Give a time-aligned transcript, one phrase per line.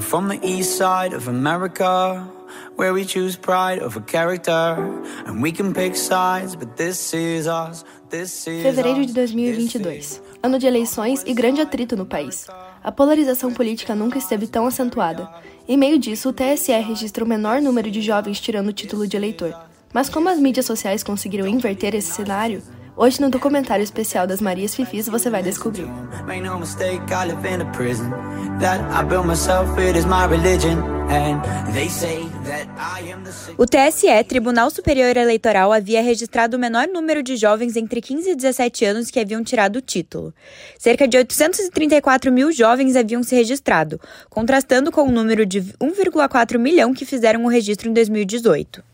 [0.00, 2.26] I'm from the east side of America,
[2.74, 4.78] where we choose pride over character.
[5.26, 7.84] And we can pick sides, but this is us.
[8.10, 10.22] Fevereiro de 2022.
[10.42, 12.46] Ano de eleições e grande atrito no país.
[12.82, 15.28] A polarização política nunca esteve tão acentuada.
[15.68, 19.18] Em meio disso, o TSE registra o menor número de jovens tirando o título de
[19.18, 19.54] eleitor.
[19.92, 22.62] Mas como as mídias sociais conseguiram inverter esse cenário,
[22.96, 25.86] Hoje no documentário especial das Marias Fifis você vai descobrir.
[33.56, 38.36] O TSE, Tribunal Superior Eleitoral, havia registrado o menor número de jovens entre 15 e
[38.36, 40.34] 17 anos que haviam tirado o título.
[40.78, 46.92] Cerca de 834 mil jovens haviam se registrado, contrastando com o número de 1,4 milhão
[46.92, 48.89] que fizeram o registro em 2018.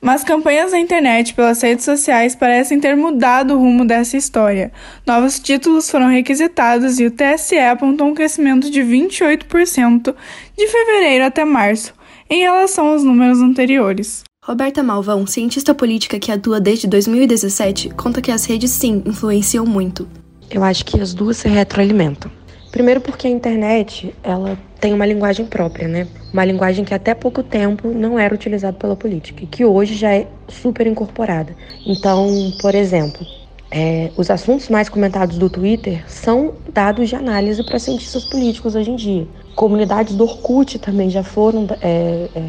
[0.00, 4.72] Mas campanhas na internet pelas redes sociais parecem ter mudado o rumo dessa história.
[5.06, 10.14] Novos títulos foram requisitados e o TSE apontou um crescimento de 28%
[10.56, 11.92] de fevereiro até março,
[12.30, 14.24] em relação aos números anteriores.
[14.42, 20.08] Roberta Malvão, cientista política que atua desde 2017, conta que as redes sim influenciam muito.
[20.50, 22.30] Eu acho que as duas se retroalimentam.
[22.72, 26.08] Primeiro porque a internet, ela tem uma linguagem própria, né?
[26.32, 30.14] Uma linguagem que até pouco tempo não era utilizada pela política e que hoje já
[30.14, 31.54] é super incorporada.
[31.86, 33.26] Então, por exemplo,
[33.70, 38.90] é, os assuntos mais comentados do Twitter são dados de análise para cientistas políticos hoje
[38.90, 39.28] em dia.
[39.54, 42.40] Comunidades do Orkut também já foram é, é,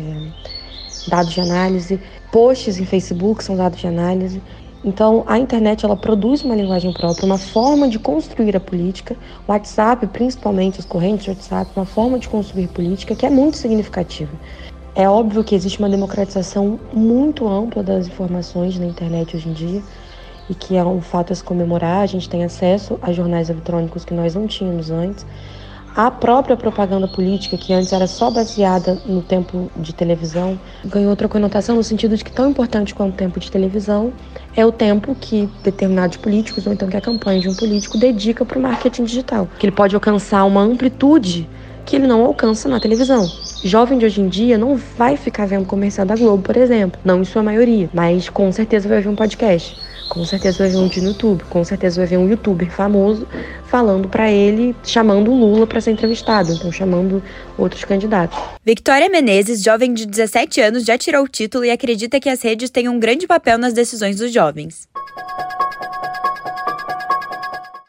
[1.07, 1.99] dados de análise.
[2.31, 4.41] Posts em Facebook são dados de análise.
[4.83, 9.15] Então, a internet ela produz uma linguagem própria, uma forma de construir a política.
[9.47, 13.57] O WhatsApp, principalmente as correntes de WhatsApp, uma forma de construir política que é muito
[13.57, 14.31] significativa.
[14.95, 19.81] É óbvio que existe uma democratização muito ampla das informações na internet hoje em dia
[20.49, 22.01] e que é um fato a se comemorar.
[22.01, 25.25] A gente tem acesso a jornais eletrônicos que nós não tínhamos antes.
[25.95, 31.27] A própria propaganda política, que antes era só baseada no tempo de televisão, ganhou outra
[31.27, 34.13] conotação no sentido de que tão importante quanto o tempo de televisão
[34.55, 38.45] é o tempo que determinados políticos, ou então que a campanha de um político dedica
[38.45, 39.49] para o marketing digital.
[39.59, 41.49] Que ele pode alcançar uma amplitude
[41.85, 43.29] que ele não alcança na televisão.
[43.61, 46.99] Jovem de hoje em dia não vai ficar vendo comercial da Globo, por exemplo.
[47.03, 49.77] Não em sua maioria, mas com certeza vai ver um podcast
[50.11, 53.25] com certeza vai ver um no YouTube, com certeza vai ver um youtuber famoso
[53.67, 57.23] falando para ele, chamando o Lula para ser entrevistado, então chamando
[57.57, 58.37] outros candidatos.
[58.65, 62.69] Victoria Menezes, jovem de 17 anos, já tirou o título e acredita que as redes
[62.69, 64.85] têm um grande papel nas decisões dos jovens.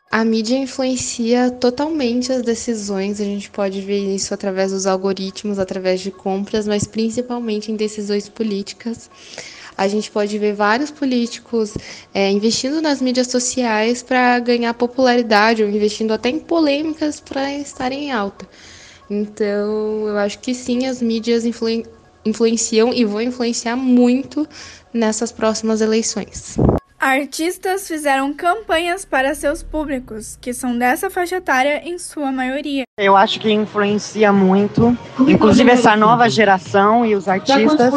[0.09, 6.01] A mídia influencia totalmente as decisões, a gente pode ver isso através dos algoritmos, através
[6.01, 9.11] de compras, mas principalmente em decisões políticas
[9.77, 11.75] a gente pode ver vários políticos
[12.13, 18.05] é, investindo nas mídias sociais para ganhar popularidade ou investindo até em polêmicas para estarem
[18.05, 18.47] em alta.
[19.11, 21.85] Então, eu acho que sim, as mídias influen
[22.25, 24.47] influenciam e vão influenciar muito
[24.93, 26.57] nessas próximas eleições.
[27.03, 32.85] Artistas fizeram campanhas para seus públicos, que são dessa faixa etária em sua maioria.
[32.97, 37.93] Eu acho que influencia muito, inclusive essa nova geração e os artistas.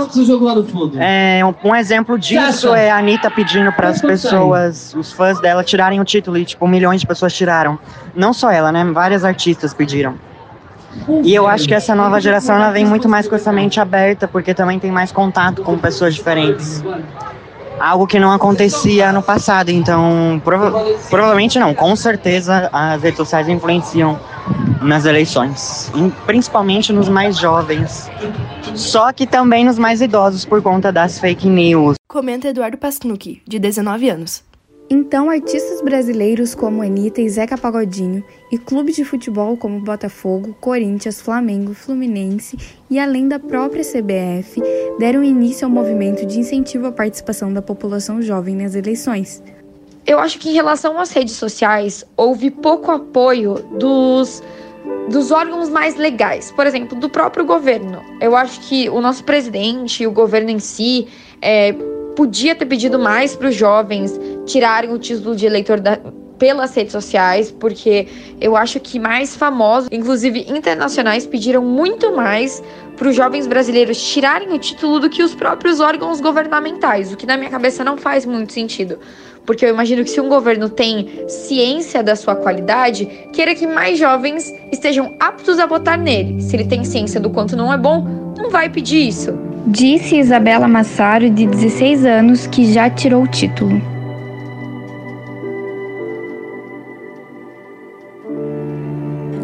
[1.00, 5.64] É, um, um exemplo disso é a Anitta pedindo para as pessoas, os fãs dela,
[5.64, 7.78] tirarem o título, e tipo, milhões de pessoas tiraram.
[8.16, 8.84] Não só ela, né?
[8.86, 10.16] Várias artistas pediram.
[11.24, 14.28] E eu acho que essa nova geração ela vem muito mais com essa mente aberta,
[14.28, 16.84] porque também tem mais contato com pessoas diferentes
[17.80, 19.70] algo que não acontecia no passado.
[19.70, 24.20] Então, prova provavelmente não, com certeza as redes sociais influenciam
[24.82, 25.92] nas eleições,
[26.26, 28.10] principalmente nos mais jovens,
[28.76, 31.96] só que também nos mais idosos por conta das fake news.
[32.08, 34.44] Comenta Eduardo Pasnucci, de 19 anos.
[34.88, 41.20] Então, artistas brasileiros como Anitta e Zeca Pagodinho, e clubes de futebol como Botafogo, Corinthians,
[41.20, 42.56] Flamengo, Fluminense
[42.90, 44.62] e além da própria CBF
[45.00, 49.42] deram início ao movimento de incentivo à participação da população jovem nas eleições.
[50.06, 54.44] Eu acho que em relação às redes sociais, houve pouco apoio dos,
[55.10, 58.04] dos órgãos mais legais, por exemplo, do próprio governo.
[58.22, 61.08] Eu acho que o nosso presidente, o governo em si,
[61.42, 61.74] é,
[62.16, 66.00] podia ter pedido mais para os jovens tirarem o título de eleitor da,
[66.38, 68.08] pelas redes sociais, porque
[68.40, 72.62] eu acho que mais famosos, inclusive internacionais, pediram muito mais
[72.96, 77.26] para os jovens brasileiros tirarem o título do que os próprios órgãos governamentais, o que
[77.26, 79.00] na minha cabeça não faz muito sentido.
[79.46, 84.00] Porque eu imagino que se um governo tem ciência da sua qualidade, queira que mais
[84.00, 86.42] jovens estejam aptos a votar nele.
[86.42, 89.38] Se ele tem ciência do quanto não é bom, não vai pedir isso.
[89.68, 93.95] Disse Isabela Massaro, de 16 anos, que já tirou o título.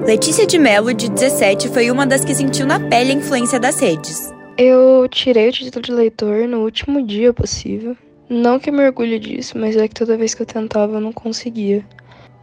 [0.06, 3.80] Letícia de Mello, de 17, foi uma das que sentiu na pele a influência das
[3.80, 4.33] redes.
[4.57, 7.95] Eu tirei o título de leitor no último dia possível.
[8.27, 11.01] Não que eu me orgulhe disso, mas é que toda vez que eu tentava eu
[11.01, 11.86] não conseguia.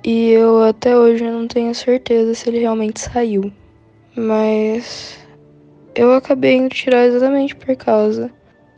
[0.05, 3.53] E eu até hoje não tenho certeza se ele realmente saiu.
[4.15, 5.19] Mas
[5.97, 8.31] eu acabei indo tirar exatamente por causa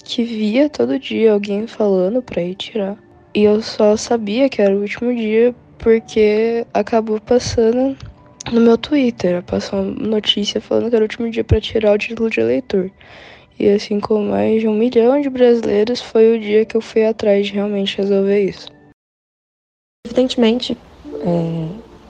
[0.03, 2.97] que via todo dia alguém falando pra ir tirar.
[3.35, 7.97] E eu só sabia que era o último dia porque acabou passando
[8.52, 9.43] no meu Twitter.
[9.43, 12.91] Passou uma notícia falando que era o último dia para tirar o título de eleitor.
[13.58, 17.05] E assim como mais de um milhão de brasileiros, foi o dia que eu fui
[17.05, 18.69] atrás de realmente resolver isso.
[20.06, 20.76] Evidentemente,
[21.20, 21.69] é,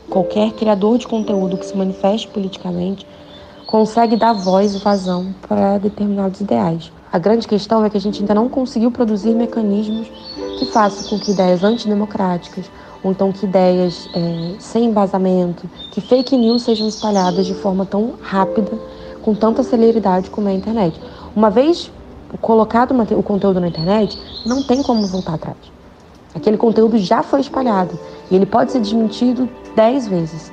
[0.08, 3.06] qualquer criador de conteúdo que se manifeste politicamente
[3.66, 6.92] consegue dar voz e vazão para determinados ideais.
[7.12, 10.08] A grande questão é que a gente ainda não conseguiu produzir mecanismos
[10.58, 12.70] que façam com que ideias antidemocráticas,
[13.02, 18.14] ou então que ideias é, sem embasamento, que fake news sejam espalhadas de forma tão
[18.20, 18.78] rápida,
[19.22, 21.00] com tanta celeridade como é a internet.
[21.34, 21.90] Uma vez
[22.40, 24.16] colocado o conteúdo na internet,
[24.46, 25.56] não tem como voltar atrás.
[26.32, 27.98] Aquele conteúdo já foi espalhado
[28.30, 30.52] e ele pode ser desmentido dez vezes,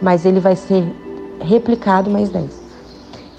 [0.00, 0.90] mas ele vai ser
[1.40, 2.57] replicado mais dez.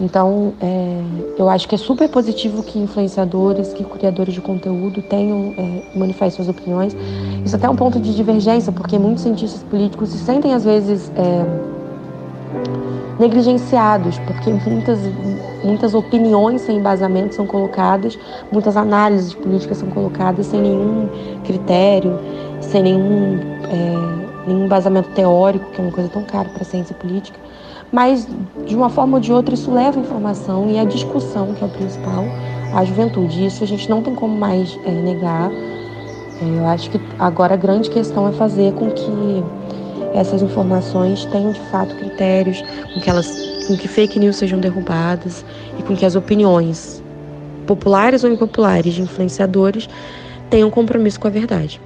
[0.02, 1.02] Então, é,
[1.38, 6.44] eu acho que é super positivo que influenciadores, que criadores de conteúdo tenham, é, manifestem
[6.44, 6.96] suas opiniões.
[7.44, 11.12] Isso até é um ponto de divergência, porque muitos cientistas políticos se sentem, às vezes,
[11.18, 11.46] é,
[13.20, 15.00] negligenciados, porque muitas,
[15.66, 18.18] muitas opiniões sem embasamento são colocadas,
[18.50, 21.10] muitas análises políticas são colocadas sem nenhum
[21.44, 22.18] critério,
[22.62, 23.38] sem nenhum,
[23.70, 27.38] é, nenhum embasamento teórico, que é uma coisa tão cara para a ciência política.
[27.92, 28.28] Mas,
[28.66, 31.68] de uma forma ou de outra, isso leva a informação e a discussão, que é
[31.68, 32.26] o principal,
[32.74, 33.46] à juventude.
[33.46, 35.50] Isso a gente não tem como mais é, negar.
[36.42, 39.44] Eu acho que agora a grande questão é fazer com que
[40.14, 42.62] essas informações tenham de fato critérios,
[42.94, 43.30] com que, elas,
[43.68, 45.44] com que fake news sejam derrubadas
[45.78, 47.04] e com que as opiniões,
[47.66, 49.90] populares ou impopulares, de influenciadores,
[50.50, 51.82] tenham compromisso com a verdade.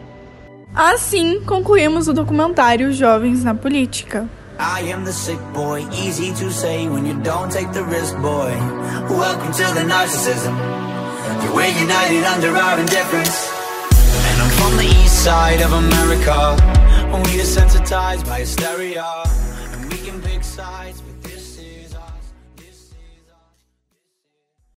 [0.74, 4.28] Assim, concluímos o documentário Jovens na Política.
[4.60, 8.54] I am the sick boy, easy to say when you don't take the risk, boy.
[9.10, 10.54] Welcome to the narcissism.
[11.56, 13.50] We're united under our indifference.
[14.28, 16.56] And I'm from the east side of America.
[17.14, 19.06] We desensitized by hysteria.
[19.74, 21.03] And we can pick sides.